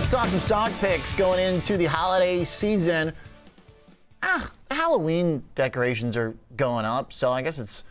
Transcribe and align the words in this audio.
Let's 0.00 0.12
talk 0.12 0.28
some 0.28 0.40
stock 0.40 0.72
picks 0.80 1.12
going 1.12 1.38
into 1.38 1.76
the 1.76 1.84
holiday 1.84 2.42
season. 2.42 3.12
Ah, 4.22 4.50
Halloween 4.70 5.42
decorations 5.54 6.16
are 6.16 6.34
going 6.56 6.86
up, 6.86 7.12
so 7.12 7.30
I 7.30 7.42
guess 7.42 7.58
it's 7.58 7.84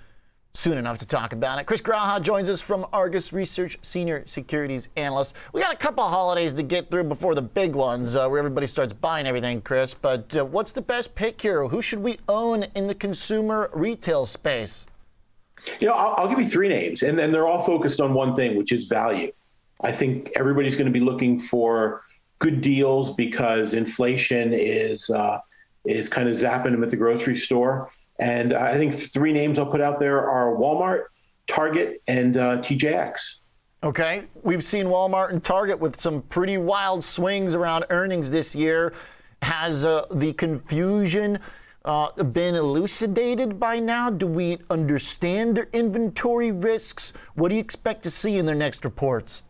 soon 0.56 0.80
enough 0.80 0.98
to 0.98 1.06
talk 1.06 1.34
about 1.34 1.60
it. 1.60 1.68
Chris 1.68 1.82
Graja 1.82 2.20
joins 2.20 2.50
us 2.50 2.62
from 2.62 2.88
Argus 2.92 3.32
Research, 3.32 3.78
Senior 3.84 4.24
Securities 4.26 4.90
Analyst. 4.98 5.36
We 5.54 5.62
got 5.62 5.72
a 5.72 5.78
couple 5.78 6.04
holidays 6.04 6.56
to 6.56 6.64
get 6.64 6.90
through 6.90 7.04
before 7.04 7.36
the 7.36 7.44
big 7.44 7.76
ones 7.76 8.16
uh, 8.16 8.28
where 8.28 8.40
everybody 8.40 8.66
starts 8.66 8.92
buying 8.92 9.28
everything, 9.28 9.62
Chris. 9.62 9.94
But 9.94 10.36
uh, 10.36 10.46
what's 10.46 10.72
the 10.72 10.82
best 10.82 11.14
pick 11.14 11.40
here? 11.40 11.68
Who 11.68 11.80
should 11.80 12.00
we 12.00 12.18
own 12.28 12.64
in 12.74 12.88
the 12.88 12.96
consumer 12.96 13.70
retail 13.72 14.26
space? 14.26 14.88
You 15.80 15.90
know, 15.90 15.94
I'll, 15.94 16.16
I'll 16.18 16.28
give 16.28 16.40
you 16.40 16.50
three 16.50 16.70
names, 16.70 17.04
and 17.04 17.20
then 17.20 17.32
they're 17.32 17.48
all 17.48 17.62
focused 17.62 18.02
on 18.02 18.16
one 18.16 18.36
thing, 18.36 18.58
which 18.58 18.72
is 18.72 18.88
value. 18.88 19.32
I 19.82 19.92
think 19.92 20.32
everybody's 20.36 20.76
going 20.76 20.88
to 20.88 20.92
be 20.92 21.00
looking 21.00 21.40
for 21.40 22.04
good 22.40 22.62
deals 22.62 23.14
because 23.14 23.74
inflation 23.74 24.54
is 24.54 25.10
uh, 25.10 25.40
is 25.86 26.10
kind 26.10 26.28
of 26.28 26.36
zapping 26.36 26.72
them 26.72 26.84
at 26.84 26.90
the 26.90 26.98
grocery 26.98 27.38
store. 27.38 27.92
And 28.20 28.54
I 28.54 28.78
think 28.78 29.14
three 29.14 29.32
names 29.32 29.58
I'll 29.58 29.66
put 29.66 29.82
out 29.82 30.00
there 30.00 30.30
are 30.30 30.56
Walmart, 30.56 31.06
Target, 31.48 32.02
and 32.08 32.36
uh, 32.36 32.58
TJX. 32.58 33.36
Okay, 33.82 34.24
we've 34.44 34.64
seen 34.64 34.88
Walmart 34.88 35.30
and 35.30 35.42
Target 35.42 35.80
with 35.80 36.00
some 36.02 36.22
pretty 36.24 36.58
wild 36.58 37.04
swings 37.04 37.54
around 37.54 37.86
earnings 37.90 38.30
this 38.30 38.54
year. 38.54 38.94
Has 39.42 39.86
uh, 39.86 40.06
the 40.12 40.34
confusion 40.34 41.40
uh, 41.86 42.12
been 42.24 42.56
elucidated 42.56 43.58
by 43.58 43.80
now? 43.80 44.10
Do 44.10 44.28
we 44.28 44.58
understand 44.70 45.56
their 45.56 45.70
inventory 45.72 46.52
risks? 46.52 47.14
What 47.36 47.50
do 47.50 47.56
you 47.56 47.62
expect 47.62 48.04
to 48.04 48.10
see 48.10 48.38
in 48.38 48.46
their 48.46 48.54
next 48.54 48.84
reports? 48.84 49.44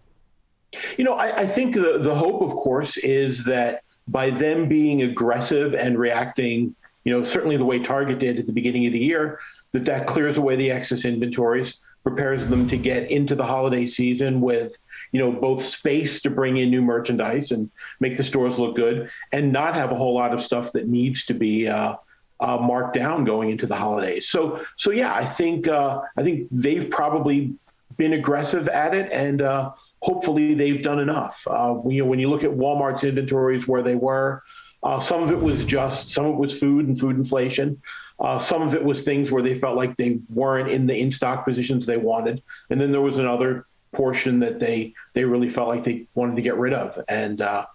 You 0.98 1.04
know, 1.04 1.14
I, 1.14 1.42
I 1.42 1.48
think 1.48 1.76
the, 1.76 1.98
the 2.00 2.16
hope, 2.16 2.42
of 2.42 2.52
course, 2.52 2.98
is 2.98 3.44
that 3.46 3.84
by 4.08 4.30
them 4.30 4.68
being 4.68 5.04
aggressive 5.04 5.74
and 5.74 5.98
reacting, 5.98 6.76
you 7.04 7.12
know, 7.12 7.24
certainly 7.24 7.58
the 7.58 7.66
way 7.66 7.80
Target 7.80 8.20
did 8.20 8.40
at 8.40 8.46
the 8.46 8.54
beginning 8.54 8.86
of 8.88 8.94
the 8.94 9.00
year, 9.00 9.40
that 9.72 9.86
that 9.86 10.08
clears 10.08 10.38
away 10.38 10.56
the 10.56 10.72
excess 10.72 11.06
inventories, 11.06 11.78
prepares 12.04 12.46
them 12.48 12.68
to 12.68 12.78
get 12.78 13.12
into 13.12 13.36
the 13.36 13.44
holiday 13.44 13.86
season 13.86 14.42
with, 14.42 14.78
you 15.12 15.20
know, 15.20 15.32
both 15.32 15.64
space 15.64 16.22
to 16.22 16.30
bring 16.30 16.58
in 16.58 16.70
new 16.70 16.82
merchandise 16.82 17.52
and 17.52 17.70
make 18.00 18.18
the 18.18 18.24
stores 18.24 18.58
look 18.58 18.76
good, 18.76 19.10
and 19.32 19.52
not 19.52 19.76
have 19.76 19.92
a 19.92 19.96
whole 19.96 20.14
lot 20.14 20.34
of 20.34 20.42
stuff 20.42 20.72
that 20.72 20.88
needs 20.88 21.26
to 21.26 21.34
be 21.34 21.68
uh, 21.68 21.96
uh, 22.40 22.58
marked 22.58 22.94
down 22.96 23.26
going 23.26 23.50
into 23.50 23.68
the 23.68 23.76
holidays. 23.76 24.28
So, 24.30 24.62
so 24.76 24.92
yeah, 24.92 25.14
I 25.14 25.26
think 25.26 25.68
uh, 25.68 26.02
I 26.18 26.24
think 26.24 26.48
they've 26.52 26.90
probably 26.90 27.54
been 27.98 28.14
aggressive 28.14 28.68
at 28.70 28.94
it, 28.94 29.12
and 29.12 29.42
uh, 29.42 29.72
hopefully 30.10 30.56
they've 30.56 30.82
done 30.82 31.00
enough. 31.00 31.36
Uh, 31.48 31.76
you 31.88 32.02
know, 32.02 32.10
when 32.10 32.20
you 32.20 32.30
look 32.30 32.44
at 32.44 32.50
Walmart's 32.50 33.04
inventories 33.04 33.68
where 33.68 33.84
they 33.84 33.94
were, 33.94 34.42
uh, 34.82 35.00
some 35.00 35.22
of 35.22 35.30
it 35.30 35.40
was 35.40 35.64
just, 35.66 36.10
some 36.10 36.26
of 36.26 36.34
it 36.34 36.40
was 36.40 36.58
food 36.58 36.88
and 36.88 37.00
food 37.00 37.16
inflation. 37.16 37.80
Uh, 38.20 38.40
some 38.40 38.62
of 38.68 38.74
it 38.74 38.84
was 38.84 39.02
things 39.02 39.30
where 39.30 39.44
they 39.44 39.60
felt 39.60 39.76
like 39.78 39.96
they 39.98 40.20
weren't 40.34 40.70
in 40.70 40.88
the 40.88 40.96
in-stock 41.04 41.46
positions 41.46 41.86
they 41.86 41.96
wanted, 41.96 42.42
and 42.70 42.82
then 42.82 42.92
there 42.92 43.02
was 43.02 43.20
another 43.20 43.66
portion 43.94 44.40
that 44.40 44.60
they 44.60 44.94
they 45.14 45.24
really 45.24 45.50
felt 45.50 45.68
like 45.74 45.84
they 45.84 45.98
wanted 46.16 46.36
to 46.36 46.42
get 46.42 46.56
rid 46.58 46.74
of. 46.74 46.88
And 47.08 47.42
uh, 47.42 47.66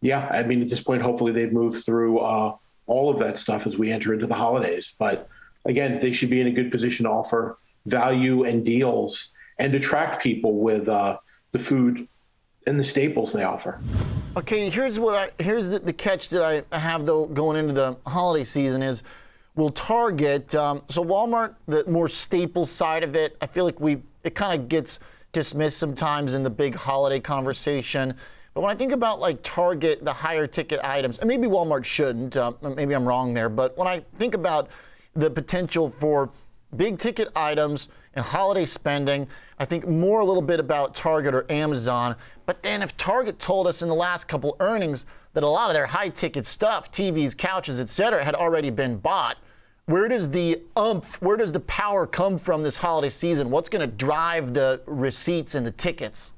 yeah, 0.00 0.28
I 0.30 0.42
mean, 0.42 0.60
at 0.60 0.68
this 0.68 0.82
point, 0.82 1.00
hopefully 1.02 1.32
they've 1.32 1.52
moved 1.52 1.84
through 1.86 2.18
uh, 2.18 2.56
all 2.86 3.08
of 3.08 3.18
that 3.20 3.38
stuff 3.38 3.66
as 3.66 3.78
we 3.78 3.90
enter 3.92 4.12
into 4.12 4.26
the 4.26 4.34
holidays. 4.34 4.94
But 4.98 5.28
again, 5.64 6.00
they 6.00 6.12
should 6.12 6.30
be 6.30 6.40
in 6.40 6.48
a 6.48 6.56
good 6.58 6.70
position 6.70 7.04
to 7.04 7.10
offer 7.10 7.58
value 7.86 8.44
and 8.44 8.64
deals 8.64 9.30
and 9.58 9.74
attract 9.74 10.22
people 10.22 10.54
with 10.68 10.88
uh, 10.88 11.18
the 11.52 11.58
food 11.58 12.08
and 12.66 12.78
the 12.78 12.84
staples 12.84 13.32
they 13.32 13.44
offer. 13.44 13.80
Okay, 14.36 14.68
here's 14.68 14.98
what 14.98 15.14
I 15.14 15.42
here's 15.42 15.68
the, 15.68 15.78
the 15.78 15.92
catch 15.92 16.28
that 16.30 16.64
I 16.70 16.78
have 16.78 17.06
though 17.06 17.26
going 17.26 17.56
into 17.56 17.72
the 17.72 17.96
holiday 18.06 18.44
season 18.44 18.82
is 18.82 19.02
we'll 19.54 19.70
Target 19.70 20.54
um, 20.54 20.82
so 20.88 21.04
Walmart 21.04 21.54
the 21.66 21.84
more 21.88 22.08
staple 22.08 22.66
side 22.66 23.02
of 23.02 23.16
it 23.16 23.36
I 23.40 23.46
feel 23.46 23.64
like 23.64 23.80
we 23.80 24.02
it 24.22 24.34
kind 24.34 24.60
of 24.60 24.68
gets 24.68 25.00
dismissed 25.32 25.78
sometimes 25.78 26.34
in 26.34 26.42
the 26.42 26.50
big 26.50 26.74
holiday 26.74 27.20
conversation. 27.20 28.14
But 28.54 28.62
when 28.62 28.70
I 28.70 28.74
think 28.74 28.92
about 28.92 29.20
like 29.20 29.42
Target, 29.42 30.04
the 30.04 30.12
higher 30.12 30.46
ticket 30.46 30.80
items, 30.82 31.18
and 31.18 31.28
maybe 31.28 31.46
Walmart 31.46 31.84
shouldn't, 31.84 32.36
uh, 32.36 32.52
maybe 32.62 32.94
I'm 32.94 33.06
wrong 33.06 33.34
there, 33.34 33.48
but 33.48 33.76
when 33.78 33.86
I 33.86 34.00
think 34.18 34.34
about 34.34 34.68
the 35.14 35.30
potential 35.30 35.90
for 35.90 36.30
big 36.76 36.98
ticket 36.98 37.28
items 37.36 37.88
and 38.18 38.26
holiday 38.26 38.66
spending, 38.66 39.26
I 39.58 39.64
think 39.64 39.86
more 39.86 40.20
a 40.20 40.24
little 40.24 40.42
bit 40.42 40.60
about 40.60 40.94
Target 40.94 41.34
or 41.34 41.50
Amazon. 41.50 42.16
But 42.44 42.62
then 42.62 42.82
if 42.82 42.96
Target 42.96 43.38
told 43.38 43.66
us 43.66 43.80
in 43.80 43.88
the 43.88 43.94
last 43.94 44.28
couple 44.28 44.56
earnings 44.60 45.06
that 45.32 45.42
a 45.42 45.48
lot 45.48 45.70
of 45.70 45.74
their 45.74 45.86
high 45.86 46.10
ticket 46.10 46.44
stuff, 46.44 46.92
TVs, 46.92 47.36
couches, 47.36 47.80
etc., 47.80 48.24
had 48.24 48.34
already 48.34 48.70
been 48.70 48.98
bought, 48.98 49.38
where 49.86 50.08
does 50.08 50.30
the 50.30 50.60
umph, 50.76 51.20
where 51.22 51.36
does 51.36 51.52
the 51.52 51.60
power 51.60 52.06
come 52.06 52.38
from 52.38 52.62
this 52.62 52.76
holiday 52.76 53.08
season? 53.08 53.50
What's 53.50 53.70
going 53.70 53.88
to 53.88 53.96
drive 53.96 54.52
the 54.52 54.82
receipts 54.84 55.54
and 55.54 55.66
the 55.66 55.70
tickets? 55.70 56.34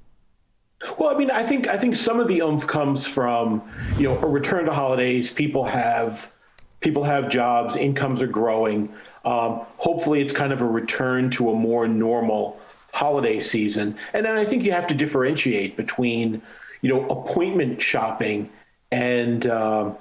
Well, 0.99 1.15
I 1.15 1.19
mean, 1.19 1.31
I 1.31 1.43
think 1.43 1.67
I 1.67 1.77
think 1.77 1.97
some 1.97 2.21
of 2.21 2.29
the 2.29 2.41
umph 2.41 2.67
comes 2.67 3.07
from 3.07 3.63
you 3.99 4.05
know 4.05 4.19
a 4.19 4.27
return 4.27 4.65
to 4.67 4.73
holidays. 4.73 5.31
People 5.31 5.65
have 5.65 6.33
people 6.81 7.03
have 7.05 7.29
jobs, 7.29 7.77
incomes 7.77 8.23
are 8.23 8.27
growing. 8.27 8.89
Um, 9.25 9.63
hopefully, 9.77 10.21
it's 10.21 10.33
kind 10.33 10.53
of 10.53 10.61
a 10.61 10.67
return 10.67 11.31
to 11.33 11.51
a 11.51 11.55
more 11.55 11.87
normal 11.87 12.61
holiday 12.93 13.41
season. 13.41 13.97
And 14.13 14.25
then 14.25 14.37
I 14.37 14.45
think 14.45 14.65
you 14.65 14.73
have 14.73 14.87
to 14.89 14.95
differentiate 14.95 15.77
between, 15.77 16.43
you 16.83 16.89
know, 16.89 17.07
appointment 17.09 17.81
shopping 17.81 18.51
and 18.91 19.47
uh, 19.47 19.93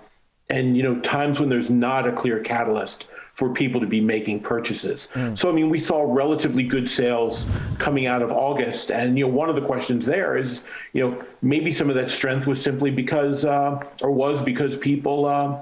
and 0.49 0.75
you 0.75 0.83
know 0.83 0.99
times 1.01 1.39
when 1.39 1.49
there's 1.49 1.69
not 1.69 2.07
a 2.07 2.11
clear 2.11 2.39
catalyst 2.39 3.05
for 3.35 3.53
people 3.53 3.79
to 3.79 3.87
be 3.87 4.01
making 4.01 4.41
purchases. 4.41 5.07
Mm. 5.13 5.37
So 5.37 5.49
I 5.49 5.53
mean, 5.53 5.69
we 5.69 5.79
saw 5.79 6.03
relatively 6.13 6.63
good 6.63 6.89
sales 6.89 7.45
coming 7.77 8.05
out 8.05 8.21
of 8.21 8.31
August, 8.31 8.91
and 8.91 9.17
you 9.17 9.25
know, 9.25 9.31
one 9.31 9.49
of 9.49 9.55
the 9.55 9.61
questions 9.61 10.05
there 10.05 10.35
is, 10.35 10.61
you 10.93 11.07
know, 11.07 11.23
maybe 11.41 11.71
some 11.71 11.89
of 11.89 11.95
that 11.95 12.09
strength 12.09 12.47
was 12.47 12.61
simply 12.61 12.91
because, 12.91 13.45
uh, 13.45 13.81
or 14.01 14.11
was 14.11 14.41
because 14.41 14.75
people. 14.77 15.25
Uh, 15.25 15.61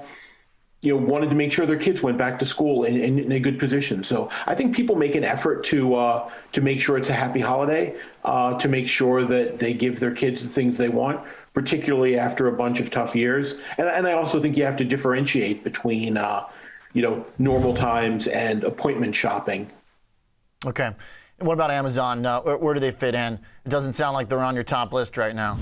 you 0.80 0.94
know, 0.94 1.04
wanted 1.04 1.28
to 1.28 1.34
make 1.34 1.50
sure 1.50 1.66
their 1.66 1.76
kids 1.76 2.02
went 2.02 2.16
back 2.16 2.38
to 2.38 2.46
school 2.46 2.84
in, 2.84 2.96
in, 3.00 3.18
in 3.18 3.32
a 3.32 3.40
good 3.40 3.58
position. 3.58 4.04
So 4.04 4.30
I 4.46 4.54
think 4.54 4.76
people 4.76 4.94
make 4.94 5.16
an 5.16 5.24
effort 5.24 5.64
to 5.64 5.96
uh, 5.96 6.30
to 6.52 6.60
make 6.60 6.80
sure 6.80 6.96
it's 6.96 7.08
a 7.08 7.14
happy 7.14 7.40
holiday, 7.40 7.96
uh, 8.24 8.56
to 8.58 8.68
make 8.68 8.86
sure 8.86 9.24
that 9.24 9.58
they 9.58 9.74
give 9.74 9.98
their 9.98 10.12
kids 10.12 10.42
the 10.42 10.48
things 10.48 10.78
they 10.78 10.88
want, 10.88 11.20
particularly 11.52 12.16
after 12.16 12.46
a 12.46 12.52
bunch 12.52 12.78
of 12.78 12.90
tough 12.90 13.16
years. 13.16 13.54
And, 13.76 13.88
and 13.88 14.06
I 14.06 14.12
also 14.12 14.40
think 14.40 14.56
you 14.56 14.64
have 14.64 14.76
to 14.76 14.84
differentiate 14.84 15.64
between, 15.64 16.16
uh, 16.16 16.44
you 16.92 17.02
know, 17.02 17.26
normal 17.38 17.74
times 17.74 18.28
and 18.28 18.62
appointment 18.62 19.16
shopping. 19.16 19.68
Okay. 20.64 20.92
And 21.38 21.46
what 21.46 21.54
about 21.54 21.72
Amazon? 21.72 22.24
Uh, 22.24 22.40
where, 22.40 22.56
where 22.56 22.74
do 22.74 22.80
they 22.80 22.92
fit 22.92 23.16
in? 23.16 23.34
It 23.64 23.68
doesn't 23.68 23.94
sound 23.94 24.14
like 24.14 24.28
they're 24.28 24.42
on 24.42 24.54
your 24.54 24.64
top 24.64 24.92
list 24.92 25.16
right 25.16 25.34
now. 25.34 25.58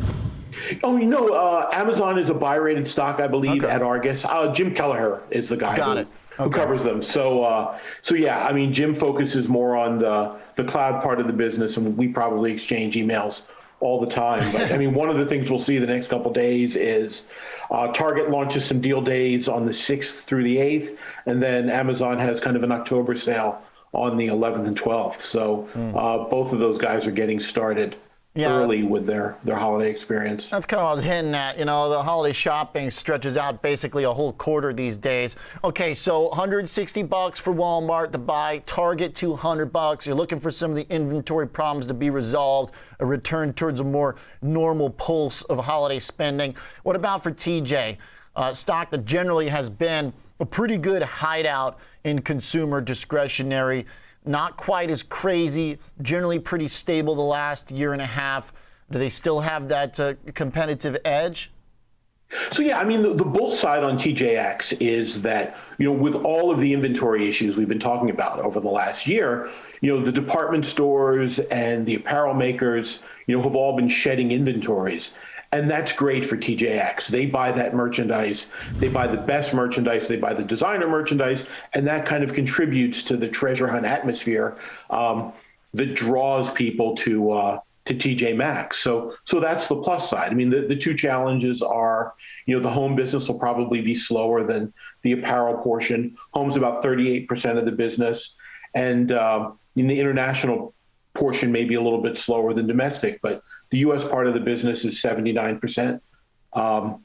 Oh, 0.82 0.96
you 0.96 1.06
know, 1.06 1.28
uh, 1.28 1.70
Amazon 1.72 2.18
is 2.18 2.30
a 2.30 2.34
buy 2.34 2.56
rated 2.56 2.88
stock, 2.88 3.20
I 3.20 3.26
believe, 3.26 3.64
okay. 3.64 3.72
at 3.72 3.82
Argus. 3.82 4.24
Uh, 4.24 4.52
Jim 4.52 4.74
Kelleher 4.74 5.22
is 5.30 5.48
the 5.48 5.56
guy 5.56 5.76
who, 5.76 5.90
okay. 5.90 6.06
who, 6.36 6.50
covers 6.50 6.82
them. 6.82 7.02
So, 7.02 7.44
uh, 7.44 7.78
so 8.02 8.14
yeah, 8.14 8.46
I 8.46 8.52
mean, 8.52 8.72
Jim 8.72 8.94
focuses 8.94 9.48
more 9.48 9.76
on 9.76 9.98
the 9.98 10.36
the 10.56 10.64
cloud 10.64 11.02
part 11.02 11.20
of 11.20 11.26
the 11.26 11.32
business, 11.32 11.76
and 11.76 11.96
we 11.96 12.08
probably 12.08 12.52
exchange 12.52 12.94
emails 12.96 13.42
all 13.80 14.00
the 14.00 14.10
time. 14.10 14.50
But 14.52 14.72
I 14.72 14.78
mean, 14.78 14.94
one 14.94 15.10
of 15.10 15.18
the 15.18 15.26
things 15.26 15.50
we'll 15.50 15.58
see 15.58 15.78
the 15.78 15.86
next 15.86 16.08
couple 16.08 16.32
days 16.32 16.76
is 16.76 17.24
uh, 17.70 17.88
Target 17.88 18.30
launches 18.30 18.64
some 18.64 18.80
deal 18.80 19.00
days 19.02 19.48
on 19.48 19.66
the 19.66 19.72
sixth 19.72 20.24
through 20.24 20.44
the 20.44 20.58
eighth, 20.58 20.98
and 21.26 21.42
then 21.42 21.68
Amazon 21.68 22.18
has 22.18 22.40
kind 22.40 22.56
of 22.56 22.62
an 22.62 22.72
October 22.72 23.14
sale 23.14 23.62
on 23.92 24.16
the 24.16 24.26
11th 24.26 24.66
and 24.66 24.78
12th. 24.78 25.20
So 25.20 25.68
mm. 25.74 26.30
both 26.30 26.52
of 26.52 26.58
those 26.58 26.76
guys 26.76 27.06
are 27.06 27.12
getting 27.12 27.40
started 27.40 27.96
yeah, 28.36 28.50
early 28.50 28.82
with 28.82 29.06
their, 29.06 29.36
their 29.44 29.56
holiday 29.56 29.90
experience. 29.90 30.46
That's 30.50 30.66
kind 30.66 30.80
of 30.80 30.84
what 30.84 30.90
I 30.90 30.94
was 30.94 31.04
hinting 31.04 31.34
at. 31.34 31.58
You 31.58 31.64
know, 31.64 31.88
the 31.88 32.02
holiday 32.02 32.32
shopping 32.32 32.90
stretches 32.90 33.36
out 33.36 33.62
basically 33.62 34.04
a 34.04 34.12
whole 34.12 34.32
quarter 34.34 34.72
these 34.72 34.96
days. 34.96 35.36
Okay, 35.64 35.94
so 35.94 36.28
160 36.28 37.02
bucks 37.04 37.40
for 37.40 37.54
Walmart 37.54 38.12
to 38.12 38.18
buy, 38.18 38.58
Target 38.66 39.14
200 39.14 39.72
bucks. 39.72 40.06
You're 40.06 40.14
looking 40.14 40.38
for 40.38 40.50
some 40.50 40.70
of 40.70 40.76
the 40.76 40.86
inventory 40.88 41.48
problems 41.48 41.86
to 41.86 41.94
be 41.94 42.10
resolved, 42.10 42.72
a 43.00 43.06
return 43.06 43.54
towards 43.54 43.80
a 43.80 43.84
more 43.84 44.16
normal 44.42 44.90
pulse 44.90 45.42
of 45.42 45.64
holiday 45.64 45.98
spending. 45.98 46.54
What 46.82 46.94
about 46.96 47.22
for 47.22 47.30
TJ? 47.30 47.96
Uh, 48.36 48.52
stock 48.52 48.90
that 48.90 49.06
generally 49.06 49.48
has 49.48 49.70
been 49.70 50.12
a 50.40 50.44
pretty 50.44 50.76
good 50.76 51.02
hideout 51.02 51.78
in 52.04 52.20
consumer 52.20 52.82
discretionary 52.82 53.86
not 54.26 54.56
quite 54.56 54.90
as 54.90 55.02
crazy, 55.02 55.78
generally 56.02 56.38
pretty 56.38 56.68
stable 56.68 57.14
the 57.14 57.22
last 57.22 57.70
year 57.70 57.92
and 57.92 58.02
a 58.02 58.06
half. 58.06 58.52
Do 58.90 58.98
they 58.98 59.10
still 59.10 59.40
have 59.40 59.68
that 59.68 59.98
uh, 59.98 60.14
competitive 60.34 60.96
edge? 61.04 61.50
So 62.50 62.62
yeah, 62.62 62.78
I 62.78 62.84
mean 62.84 63.02
the, 63.02 63.14
the 63.14 63.24
bull 63.24 63.52
side 63.52 63.84
on 63.84 63.98
TJX 63.98 64.80
is 64.80 65.22
that 65.22 65.56
you 65.78 65.86
know 65.86 65.92
with 65.92 66.14
all 66.16 66.50
of 66.50 66.58
the 66.58 66.72
inventory 66.72 67.28
issues 67.28 67.56
we've 67.56 67.68
been 67.68 67.78
talking 67.78 68.10
about 68.10 68.40
over 68.40 68.58
the 68.58 68.68
last 68.68 69.06
year, 69.06 69.48
you 69.80 69.94
know 69.94 70.04
the 70.04 70.12
department 70.12 70.66
stores 70.66 71.38
and 71.38 71.86
the 71.86 71.94
apparel 71.94 72.34
makers 72.34 73.00
you 73.26 73.36
know 73.36 73.42
have 73.42 73.54
all 73.54 73.76
been 73.76 73.88
shedding 73.88 74.32
inventories, 74.32 75.12
And 75.52 75.70
that's 75.70 75.92
great 75.92 76.26
for 76.26 76.36
TJX. 76.36 77.06
They 77.08 77.26
buy 77.26 77.52
that 77.52 77.74
merchandise. 77.74 78.46
They 78.74 78.88
buy 78.88 79.06
the 79.06 79.16
best 79.16 79.54
merchandise. 79.54 80.08
They 80.08 80.16
buy 80.16 80.34
the 80.34 80.42
designer 80.42 80.88
merchandise. 80.88 81.46
And 81.74 81.86
that 81.86 82.04
kind 82.04 82.24
of 82.24 82.32
contributes 82.34 83.02
to 83.04 83.16
the 83.16 83.28
treasure 83.28 83.68
hunt 83.68 83.86
atmosphere 83.86 84.56
um, 84.90 85.32
that 85.74 85.94
draws 85.94 86.50
people 86.50 86.96
to, 86.96 87.32
uh, 87.32 87.60
to 87.84 87.94
TJ 87.94 88.36
Maxx. 88.36 88.80
So, 88.80 89.14
so 89.24 89.38
that's 89.40 89.68
the 89.68 89.76
plus 89.76 90.10
side. 90.10 90.32
I 90.32 90.34
mean, 90.34 90.50
the, 90.50 90.62
the 90.62 90.76
two 90.76 90.94
challenges 90.94 91.62
are, 91.62 92.14
you 92.46 92.56
know, 92.56 92.62
the 92.62 92.70
home 92.70 92.96
business 92.96 93.28
will 93.28 93.38
probably 93.38 93.80
be 93.80 93.94
slower 93.94 94.44
than 94.44 94.72
the 95.02 95.12
apparel 95.12 95.62
portion. 95.62 96.16
Home's 96.32 96.56
about 96.56 96.82
38% 96.82 97.56
of 97.56 97.64
the 97.64 97.72
business. 97.72 98.34
And 98.74 99.12
uh, 99.12 99.52
in 99.76 99.86
the 99.86 99.98
international 99.98 100.74
portion, 101.14 101.50
maybe 101.50 101.74
a 101.74 101.80
little 101.80 102.02
bit 102.02 102.18
slower 102.18 102.52
than 102.52 102.66
domestic, 102.66 103.20
but 103.22 103.42
the 103.70 103.78
U.S. 103.78 104.04
part 104.04 104.26
of 104.26 104.34
the 104.34 104.40
business 104.40 104.84
is 104.84 105.00
79%. 105.00 106.00
Um, 106.52 107.04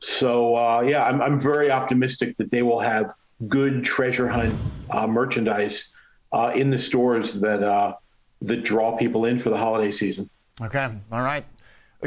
so, 0.00 0.56
uh, 0.56 0.80
yeah, 0.80 1.04
I'm, 1.04 1.22
I'm 1.22 1.38
very 1.38 1.70
optimistic 1.70 2.36
that 2.38 2.50
they 2.50 2.62
will 2.62 2.80
have 2.80 3.12
good 3.48 3.84
treasure 3.84 4.28
hunt 4.28 4.54
uh, 4.90 5.06
merchandise 5.06 5.88
uh, 6.32 6.52
in 6.54 6.70
the 6.70 6.78
stores 6.78 7.34
that 7.34 7.62
uh, 7.62 7.94
that 8.40 8.64
draw 8.64 8.96
people 8.96 9.26
in 9.26 9.38
for 9.38 9.50
the 9.50 9.56
holiday 9.56 9.92
season. 9.92 10.28
Okay, 10.60 10.90
all 11.12 11.22
right. 11.22 11.44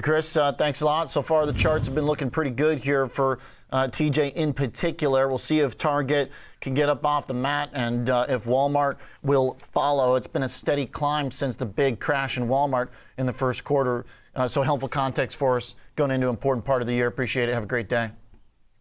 Chris, 0.02 0.36
uh, 0.36 0.52
thanks 0.52 0.82
a 0.82 0.86
lot. 0.86 1.10
So 1.10 1.22
far, 1.22 1.46
the 1.46 1.54
charts 1.54 1.86
have 1.86 1.96
been 1.96 2.06
looking 2.06 2.30
pretty 2.30 2.52
good 2.52 2.80
here 2.80 3.08
for 3.08 3.40
uh, 3.72 3.88
TJ 3.88 4.34
in 4.34 4.54
particular. 4.54 5.28
We'll 5.28 5.38
see 5.38 5.60
if 5.60 5.78
Target 5.78 6.32
can 6.62 6.74
get 6.74 6.90
up 6.90 7.06
off 7.06 7.28
the 7.28 7.34
mat 7.34 7.70
and 7.74 8.10
uh, 8.10 8.26
if 8.30 8.46
Walmart 8.46 8.98
will 9.22 9.56
follow. 9.56 10.16
It's 10.16 10.28
been 10.28 10.44
a 10.44 10.50
steady 10.50 10.86
climb 10.86 11.32
since 11.32 11.56
the 11.56 11.66
big 11.66 12.00
crash 12.00 12.38
in 12.38 12.48
Walmart 12.48 12.90
in 13.18 13.26
the 13.26 13.34
first 13.34 13.64
quarter. 13.64 14.06
Uh, 14.36 14.48
so, 14.48 14.62
helpful 14.64 14.90
context 14.90 15.38
for 15.38 15.58
us 15.58 15.76
going 15.96 16.12
into 16.12 16.28
an 16.28 16.32
important 16.32 16.66
part 16.66 16.82
of 16.82 16.88
the 16.88 16.94
year. 16.94 17.08
Appreciate 17.08 17.50
it. 17.50 17.54
Have 17.54 17.64
a 17.64 17.68
great 17.68 17.88
day. 17.88 18.12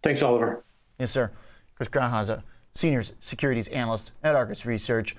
Thanks, 0.02 0.22
Oliver. 0.22 0.64
Yes, 0.98 1.10
sir. 1.10 1.30
Chris 1.76 1.88
Grahaza, 1.88 2.42
Senior 2.74 3.04
Securities 3.20 3.68
Analyst 3.68 4.12
at 4.22 4.34
Argus 4.34 4.66
Research. 4.66 5.16